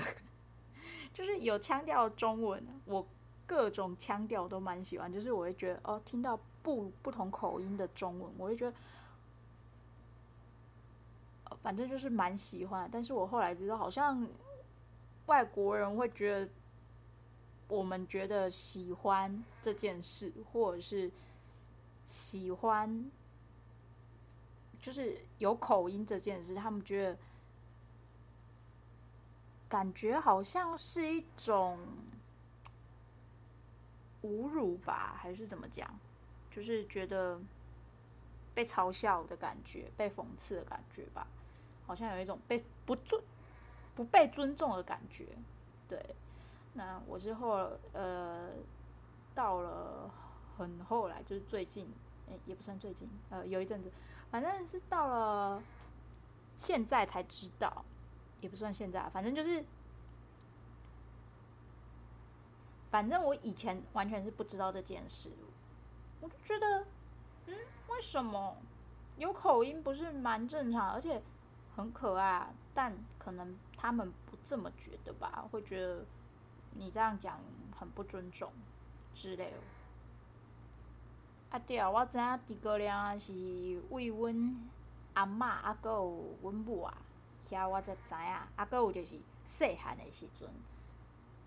[1.12, 3.06] 就是有腔调的中文，我
[3.52, 5.12] 各种腔调都蛮喜欢。
[5.12, 8.76] 就是我会觉得哦，听到不不同口音的中文，我会觉得，
[11.62, 12.88] 反正就是蛮喜欢。
[12.90, 14.26] 但是我后来知道，好像。
[15.26, 16.50] 外国人会觉得，
[17.68, 21.08] 我们觉得喜欢这件事，或者是
[22.04, 23.08] 喜欢，
[24.80, 27.18] 就是有口音这件事，他们觉得
[29.68, 31.78] 感觉好像是一种
[34.22, 35.88] 侮辱吧，还是怎么讲？
[36.50, 37.40] 就是觉得
[38.54, 41.26] 被嘲笑的感觉，被讽刺的感觉吧，
[41.86, 43.22] 好像有一种被不尊。
[43.94, 45.26] 不被尊重的感觉，
[45.86, 46.02] 对。
[46.72, 48.48] 那我之后呃，
[49.34, 50.10] 到了
[50.56, 51.86] 很后来，就是最近，
[52.30, 53.92] 欸，也不算最近，呃，有一阵子，
[54.30, 55.62] 反正是到了
[56.56, 57.84] 现在才知道，
[58.40, 59.62] 也不算现在，反正就是，
[62.92, 65.32] 反正我以前完全是不知道这件事，
[66.20, 66.86] 我就觉得，
[67.46, 67.56] 嗯，
[67.88, 68.56] 为什么
[69.16, 71.20] 有口音不是蛮正常，而且
[71.74, 73.58] 很可爱，但可能。
[73.74, 75.44] 他们不这么觉得吧？
[75.50, 76.04] 会觉得
[76.76, 77.40] 你这样讲
[77.76, 78.52] 很不尊重
[79.12, 79.56] 之类的。
[81.50, 84.56] 啊对啊，我知影猪哥俩是为阮
[85.14, 86.96] 阿嬷啊，阁有阮母啊，
[87.50, 88.32] 遐我才知影。
[88.54, 90.48] 啊，阁有就是细汉的时阵，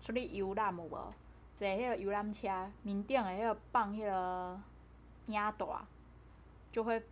[0.02, 1.14] 出去游览有无？
[1.56, 4.60] 坐迄个游览车，面顶的迄个放迄个
[5.26, 5.66] 影带，
[6.70, 7.02] 就会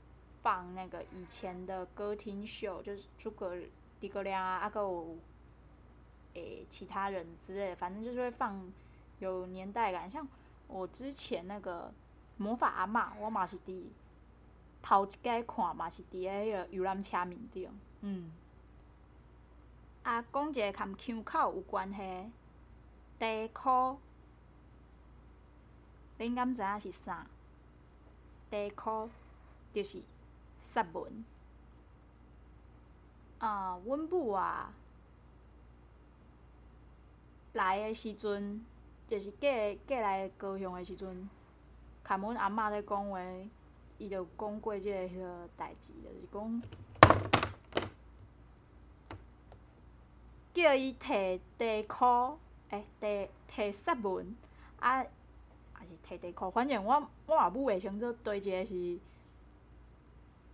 [0.42, 3.56] 放那个以前的歌厅秀，就是诸葛。
[4.00, 4.82] 诸葛亮啊，啊个
[6.34, 8.70] 诶，其他人之类的，反正就是会放
[9.18, 10.10] 有年代感。
[10.10, 10.28] 像
[10.66, 11.90] 我之前那个
[12.36, 13.84] 魔法阿嬷，我嘛是伫
[14.82, 17.70] 头一届看嘛是伫迄个游览车面顶。
[18.02, 18.30] 嗯。
[20.02, 22.30] 啊，讲一个跟腔口有关系，
[23.18, 23.98] 地箍，
[26.18, 27.26] 恁敢知影是啥？
[28.50, 29.10] 地箍
[29.72, 30.00] 就是
[30.60, 31.24] 萨文。
[33.38, 34.72] 啊，阮母啊，
[37.52, 38.64] 来的时阵，
[39.06, 39.48] 就是过
[39.86, 41.28] 过来高雄的时阵，
[42.02, 43.20] 看阮阿嬷咧讲话，
[43.98, 46.62] 伊就讲过即个迄个代志，就是讲
[50.54, 52.38] 叫伊摕地箍，
[52.70, 54.34] 诶，摕摕萨文，
[54.78, 55.04] 啊，
[56.08, 58.98] 摕地箍，反正我我也不会清楚对一个是。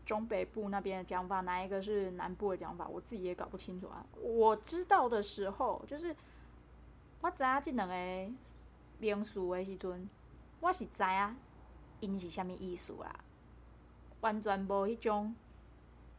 [0.06, 2.88] 中北部那边的讲法，哪一个是南部的讲法？
[2.88, 4.05] 我自己也搞不清楚啊。
[4.20, 6.16] 我知道的时候，就是
[7.20, 7.94] 我知影这两个
[8.98, 10.11] 名词的时阵，
[10.59, 11.36] 我是知影
[12.01, 13.14] 因是啥物意思啦，
[14.22, 15.32] 完全无迄种，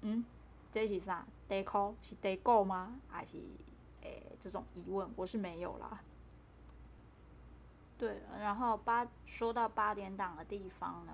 [0.01, 0.23] 嗯，
[0.71, 1.25] 这是啥？
[1.49, 2.97] 地箍是地鼓吗？
[3.09, 3.39] 还是
[4.03, 6.01] 诶、欸、这种疑问，我是没有啦。
[8.01, 11.13] 对，然后八说到八点档的地方呢，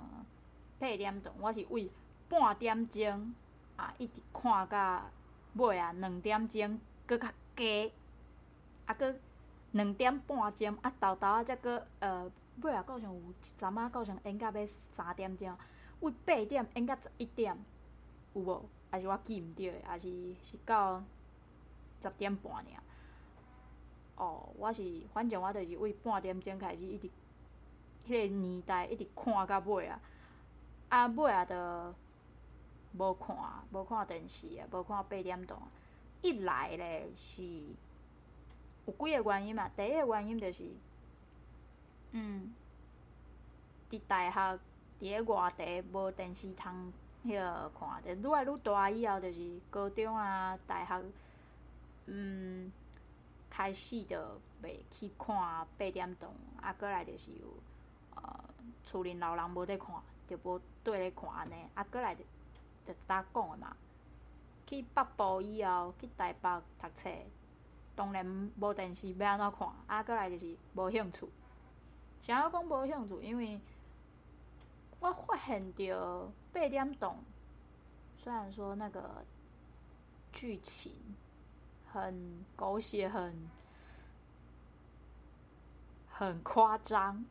[0.79, 1.91] 八点档我是为。
[2.29, 3.33] 半点钟
[3.77, 5.09] 啊，一直看到
[5.53, 7.89] 尾啊，两点钟搁较加，
[8.85, 9.15] 啊，搁
[9.71, 12.29] 两点半钟啊，豆豆啊，才搁呃，
[12.61, 15.57] 尾啊，到上有一阵仔到上演到要三点钟，
[16.01, 17.57] 为八点演到十一点，
[18.33, 18.69] 有无？
[18.91, 19.73] 还是我记毋着？
[19.85, 21.01] 还是是到
[22.01, 22.83] 十点半尔？
[24.17, 27.07] 哦，我是反正我就是为半点钟开始一直
[28.07, 29.99] 迄个年代一直看到尾啊，
[30.89, 31.93] 啊尾啊，着
[32.97, 33.35] 无看，
[33.71, 35.61] 无看电视啊，无看八点档。
[36.21, 37.43] 一来咧是
[38.87, 40.63] 有几个原因嘛，第一个原因就是，
[42.11, 42.53] 嗯，
[43.91, 44.59] 伫大学
[44.99, 46.91] 伫个外地无电视通
[47.23, 51.03] 迄个看，着愈来愈大以后，就是高中啊、大学，
[52.07, 52.71] 嗯，
[53.57, 55.35] 开始着袂去看
[55.79, 56.29] 八点档，
[56.61, 57.47] 啊，过来就是有，
[58.13, 58.39] 呃，
[58.85, 59.95] 厝里老人无在看，
[60.27, 62.23] 着无缀咧看安尼，啊，过来着
[62.85, 63.75] 着搭讲诶嘛。
[64.67, 67.09] 去北部以后，去台北读册，
[67.95, 71.27] 当然无电视要安怎看，啊，过来就是无兴趣。
[72.21, 73.59] 想要讲无兴趣，因为
[74.99, 77.17] 我发现着八点档，
[78.17, 79.25] 虽然说那个
[80.31, 80.93] 剧情
[81.91, 83.49] 很狗血，很
[86.09, 87.25] 很夸张，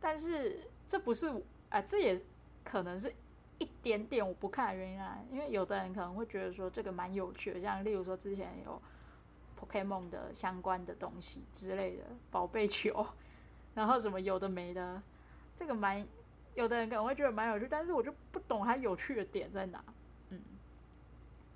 [0.00, 2.22] 但是这不是，啊、这也
[2.64, 3.14] 可能是。
[3.60, 8.82] 一点点我不看的原因啊，因为有的人可能会觉得说这个蛮有趣的，像例如说之前有
[9.56, 13.06] Pokemon 的相关的东西之类的宝贝球，
[13.72, 15.00] 然后什么有的没的，
[15.54, 16.04] 这个蛮
[16.56, 19.82] 有的人可能会觉得蛮有趣，但是我就不懂它有趣的点在哪。
[20.30, 20.42] 嗯，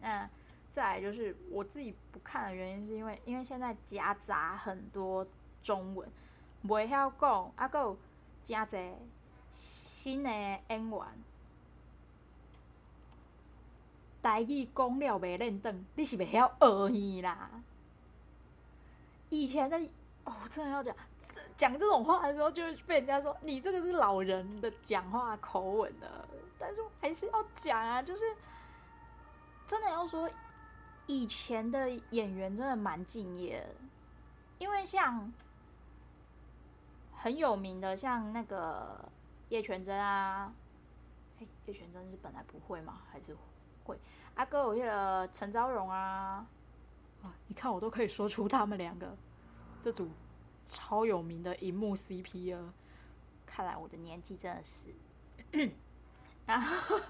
[0.00, 0.30] 那
[0.70, 5.26] 再来就是我自己不看的原因，是因为因为现在夹杂很多
[5.62, 6.08] 中文，
[6.66, 7.96] 袂晓讲，啊，还有
[8.44, 8.92] 真侪
[9.52, 11.00] 新的演员。
[14.20, 17.50] 台语讲了袂认得，你是袂晓学伊啦。
[19.30, 19.78] 以前的
[20.24, 20.94] 哦，真的要讲
[21.56, 26.28] 讲这种话的时候，就被人家说你这个是老人的讲话口吻的。
[26.58, 28.24] 但是还是要讲啊，就是
[29.66, 30.28] 真的要说，
[31.08, 33.74] 以前的演员真的蛮敬业的，
[34.58, 35.32] 因为像
[37.12, 39.10] 很有名的，像那个
[39.48, 40.52] 叶全真啊，
[41.40, 43.00] 哎，叶全真是本来不会吗？
[43.10, 43.36] 还是？
[43.84, 43.98] 会，
[44.34, 46.46] 阿哥有那个陈昭荣啊，
[47.22, 49.16] 啊，你看我都可以说出他们两个
[49.80, 50.10] 这组
[50.64, 52.74] 超有名的荧幕 CP 了。
[53.46, 54.94] 看来我的年纪真的是，
[56.44, 57.00] 然后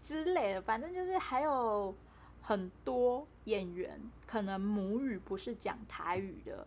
[0.00, 1.94] 之类的，反正就是还有
[2.42, 6.66] 很多演员可能母语不是讲台语的。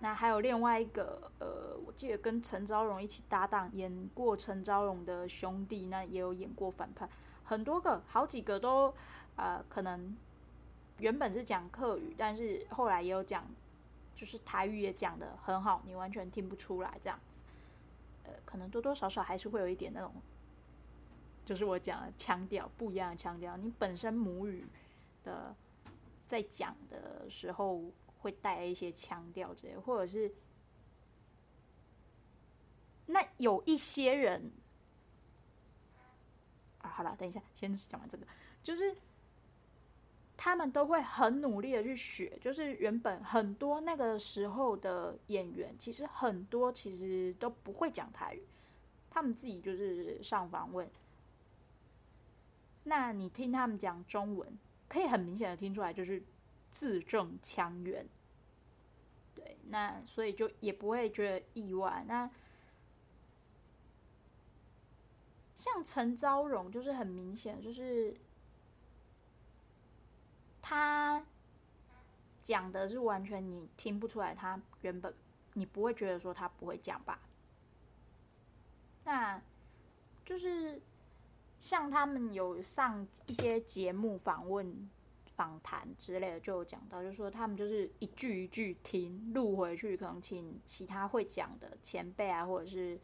[0.00, 7.08] 那还有另外一个，呃，我记得跟陈昭荣一起搭档演过陈昭荣的兄弟，那也有演过反派，
[7.44, 8.92] 很多个，好几个都，
[9.36, 10.14] 呃，可能
[10.98, 13.46] 原本是讲客语，但是后来也有讲，
[14.14, 17.40] 就是台语也讲得很好，你完全听不出来这样子，
[18.24, 20.12] 呃，可能多多少少还是会有一点那种，
[21.44, 24.66] 就是我讲的腔调不一样的腔调，你本身母语
[25.22, 25.54] 的
[26.26, 27.82] 在讲的时候。
[28.24, 30.32] 会带一些腔调之类，或者是
[33.04, 34.50] 那有一些人
[36.78, 38.26] 啊，好了，等一下，先讲完这个，
[38.62, 38.96] 就是
[40.38, 48.42] 他们都会很努力的去学，就是原本很多那个时候的演员，其实很多其实都不会讲台语，
[49.10, 50.90] 他们自己就是上访问，
[52.84, 54.56] 那你听他们讲中文，
[54.88, 56.22] 可以很明显的听出来，就是。
[56.74, 58.04] 字正腔圆，
[59.32, 62.04] 对，那所以就也不会觉得意外。
[62.08, 62.28] 那
[65.54, 68.12] 像陈昭荣，就是很明显，就是
[70.60, 71.24] 他
[72.42, 75.14] 讲的是完全你听不出来，他原本
[75.52, 77.20] 你不会觉得说他不会讲吧？
[79.04, 79.40] 那
[80.24, 80.82] 就是
[81.64, 84.90] 像他们有上一些节目访问。
[85.36, 92.96] 访谈之类的就有讲到，就说他们就是一句一句听录回去，可能请其他会讲的前辈啊，或者是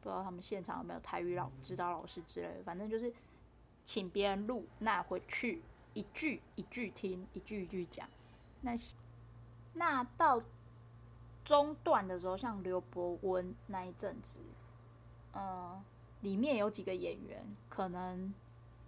[0.00, 3.14] 不知道他们现场有没有台语老指导老师之类的，反正就是
[3.84, 5.62] 请别人录，那回去
[5.94, 8.08] 一句一句听，一句一句讲。
[8.62, 8.72] 那
[9.74, 10.42] 那到
[11.44, 14.40] 中段的时候，像刘伯温那一阵子，
[15.32, 15.80] 嗯，
[16.20, 18.32] 里面有几个演员，可能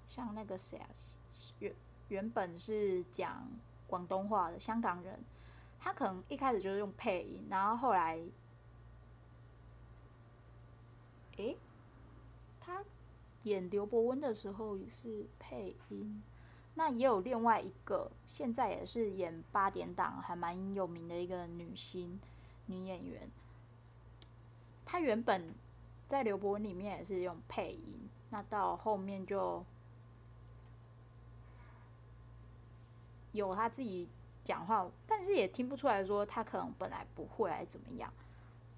[0.07, 0.89] 像那个谁啊，
[1.31, 1.75] 是月。
[2.09, 3.47] 原本是讲
[3.87, 5.21] 广东话的香港人，
[5.79, 8.19] 他可能一开始就是用配音，然后后来，
[11.37, 11.57] 诶，
[12.59, 12.83] 他
[13.43, 16.23] 演刘伯温的时候也是配音。
[16.75, 22.21] 那也有另外一个，现在也是演八点档还蛮有名的一个女星
[22.67, 23.29] 女演员，
[24.87, 25.53] 她原本
[26.09, 29.65] 在刘伯温里面也是用配音，那到后面就。
[33.33, 34.09] 有他自己
[34.43, 38.11] 讲话，但是也听不出来说他可能本来不会来怎么样，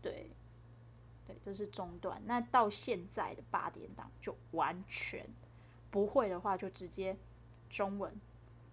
[0.03, 0.29] 对，
[1.25, 2.21] 对，这是中段。
[2.27, 5.25] 那到现在的八点档就完全
[5.91, 7.17] 不会的话，就直接
[7.71, 8.13] 中文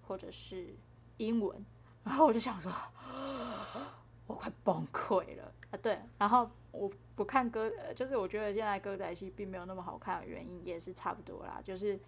[0.07, 0.75] 或者是
[1.17, 1.63] 英文，
[2.03, 2.73] 然后我就想说，
[4.27, 5.77] 我快崩溃了啊！
[5.81, 11.99] 对，然后我不看歌，就是我觉得现在歌仔戏并没有那么好看的原因也是差不多啦，就是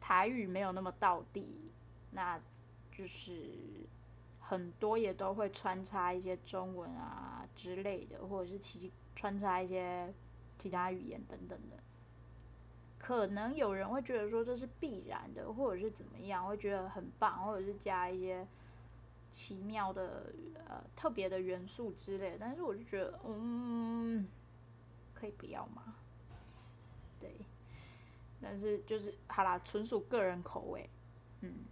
[0.00, 1.70] 台语没有那么到地。
[2.12, 2.40] 那
[2.90, 3.42] 就是
[4.40, 10.14] 很多也都会穿插一些中文啊之类的，或者是其穿插一些
[10.56, 11.76] 其他语言等等的。
[12.98, 18.46] 可能有人会觉得说这是必然的，或者是怎么样，会觉得很棒，或者是加一些
[19.30, 20.32] 奇妙的
[20.68, 22.36] 呃特别的元素之类。
[22.38, 24.26] 但是我就觉得，嗯，
[25.14, 25.94] 可以不要吗？
[27.18, 27.34] 对，
[28.40, 30.88] 但是就是好啦，纯属个人口味，
[31.40, 31.64] 嗯。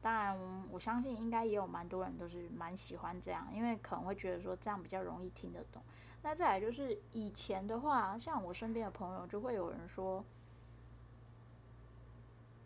[0.00, 0.36] 当然，
[0.72, 5.80] 我相信应该也有蛮多人都是蛮喜欢这样，因为可能会觉得说这样比较容易听得懂。
[6.22, 10.24] 那再来就是以前的话，像我身边的朋友就会有人说，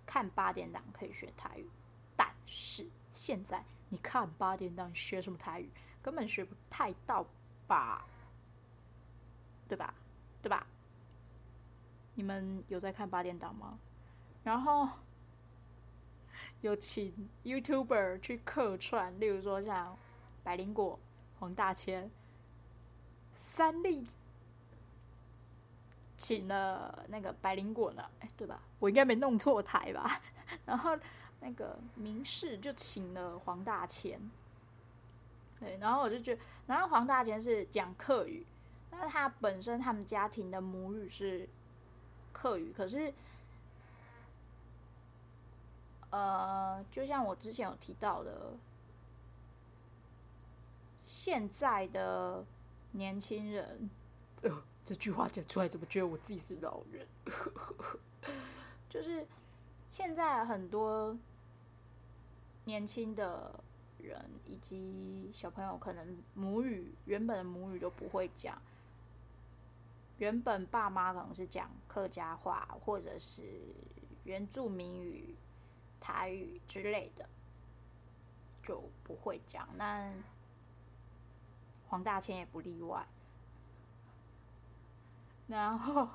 [0.07, 1.69] 看八点档可以学台语，
[2.17, 5.71] 但是现在你看八点档学什么台语，
[6.03, 7.25] 根本学不太到
[7.67, 8.05] 吧？
[9.67, 9.95] 对吧？
[10.43, 10.67] 对吧？
[12.15, 13.79] 你们有在看八点档吗？
[14.45, 14.89] 然后。
[16.63, 17.13] 有请
[17.45, 19.97] YouTuber 去客串，例如说像
[20.43, 20.99] 百灵果、
[21.39, 22.11] 黄大千、
[23.35, 24.07] 三立，
[26.17, 28.03] 请了那个百灵果呢？
[28.21, 28.61] 哎，对吧？
[28.79, 30.21] 我应该没弄错台吧？
[30.65, 30.99] 然后
[31.41, 34.21] 那个民视就请了黄大千，
[35.61, 38.47] 对，然后我就觉得，然后黄大千是讲客语，
[38.91, 41.49] 但是他本身他们家庭的母语是
[42.33, 43.13] 客语，可是。
[46.11, 48.53] 呃，就像我之前有提到的，
[51.03, 52.43] 现在的
[52.93, 53.91] 年轻人，
[54.43, 57.07] 呃，这句话讲出来，怎么觉得我自己是老人？
[58.89, 59.27] 就是
[59.97, 61.17] 现在很多
[62.67, 63.59] 年轻的
[63.97, 68.61] 人以及小朋友，可能母语原本的母语都不会讲，
[70.19, 73.43] 原本爸妈可能是讲客家话或者是
[74.25, 75.35] 原住民语。
[75.99, 77.27] 台语之类的
[78.63, 80.13] 就不会讲，那
[81.89, 83.05] 黄大千也不例外。
[85.49, 86.07] 然后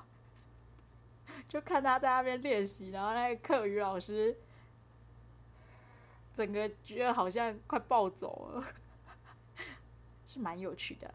[1.48, 4.36] 就看他在那边练习，然后那个课余老师
[6.32, 8.64] 整个觉得好像快暴走了，
[10.26, 11.12] 是蛮有趣的。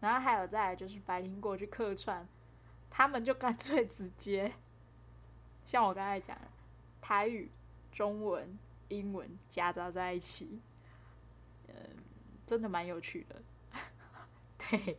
[0.00, 2.26] 然后还有再就是白灵果去客串，
[2.90, 4.52] 他们就干脆直接
[5.64, 6.38] 像我刚才讲
[7.00, 7.50] 台语。
[7.94, 8.58] 中文、
[8.88, 10.60] 英文夹杂在一起，
[11.68, 11.74] 嗯，
[12.44, 13.40] 真的蛮有趣的。
[14.58, 14.98] 对，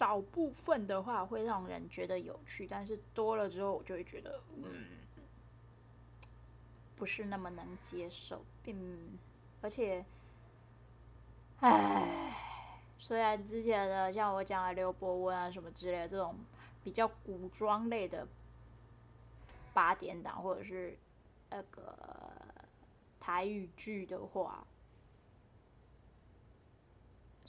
[0.00, 4.86] 少部分的话会让人觉得有趣，但是多了之后，我就会觉得，嗯，
[6.96, 9.18] 不是那么能接受，并
[9.60, 10.02] 而且，
[11.58, 12.34] 唉，
[12.96, 16.34] 虽然之前的像我讲的刘伯温啊什么之类的这种
[16.82, 18.26] 比较古装类的。
[19.72, 20.98] 八点档或者是
[21.50, 21.94] 那个
[23.20, 24.66] 台语剧的话，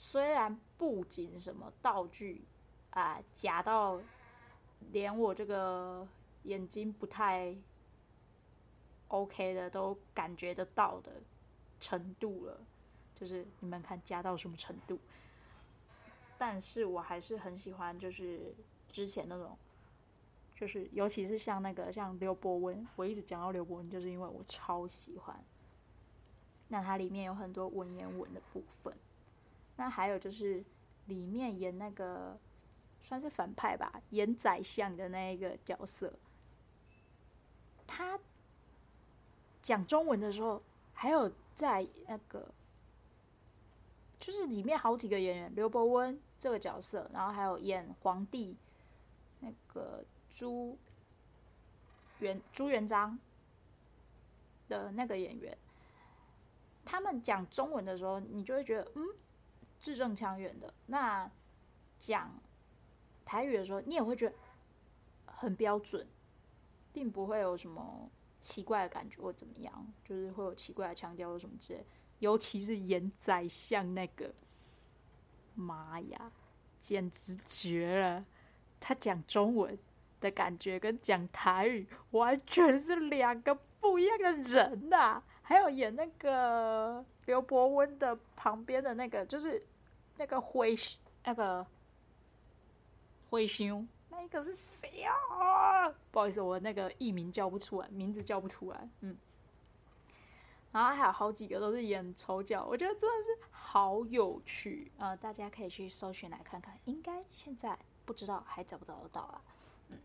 [0.04, 2.42] 虽然布景什么道具
[2.90, 4.00] 啊假到
[4.90, 6.04] 连我这个
[6.42, 7.56] 眼睛不太
[9.06, 11.12] OK 的都感觉得到的
[11.78, 12.60] 程度了，
[13.14, 14.98] 就是你们看假到什么程度？
[16.36, 18.52] 但是我还是很喜欢，就是
[18.90, 19.56] 之前那种。
[20.56, 25.44] 就是，尤其是像那个像刘伯温，我一直讲到刘伯温，就是因为我超喜欢。
[26.68, 28.92] 那它里面有很多文言文的部分。
[29.76, 30.64] 那还有就是
[31.06, 32.38] 里面演那个
[33.00, 36.12] 算是反派吧，演宰相的那一个角色，
[37.86, 38.18] 他
[39.60, 40.62] 讲中文的时候，
[40.92, 42.46] 还有在那个，
[44.18, 48.56] 就是里面好几个演员，刘伯温这个角色，然后还有演皇帝
[49.40, 50.04] 那个。
[50.34, 50.78] 朱
[52.20, 53.18] 元朱元璋
[54.66, 55.54] 的那个演员，
[56.86, 59.08] 他们讲中文的时候，你就会觉得嗯，
[59.82, 60.72] 字正腔圆的。
[60.86, 61.28] 那
[61.98, 62.30] 讲
[63.24, 64.34] 台语的时候，你也会觉得
[65.26, 66.06] 很标准，
[66.92, 68.08] 并不会有什么
[68.40, 71.84] 奇怪的感觉或怎么样，就是会有奇怪的腔调或什么之类。
[72.20, 74.32] 尤其是演宰相那个，
[75.56, 76.30] 妈呀，
[76.78, 78.24] 简直绝了！
[78.78, 79.76] 他讲中文。
[80.22, 89.60] 的感觉跟讲台语完全是两个不一样的人呐、还有演那个刘伯温的旁边的那个，就是
[90.22, 90.76] 那个灰
[91.24, 91.66] 那个
[93.28, 95.12] 灰熊，那一个是谁啊？
[96.12, 98.88] 不好意思，我那个艺名叫不出来，名字叫不出来。
[99.00, 99.18] 嗯，
[100.70, 105.16] 然后还有好几个都是演丑角，我觉得真的是好有趣、呃！
[105.16, 109.42] 大家可以去搜寻来看看，应该现在不知道还找不找得到啊？
[109.88, 109.98] 嗯，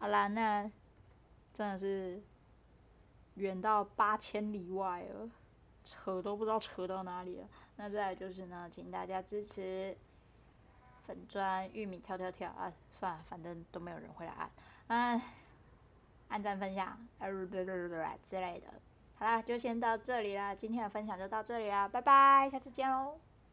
[0.00, 0.70] 好啦，那
[1.54, 2.22] 真的是。
[3.36, 5.30] 远到八千里外了，
[5.82, 7.48] 扯都不知道扯到哪里了。
[7.82, 9.96] 那再来就是呢，请大家支持
[11.04, 12.72] 粉砖玉米跳跳跳啊！
[12.92, 14.50] 算了，反正都没有人会来按，
[14.86, 15.22] 按，
[16.28, 16.96] 按赞分享
[18.22, 18.68] 之类的。
[19.16, 23.18] 好啦，就先到这里啦，今天的分享就到这里啦，拜拜，下次见喽。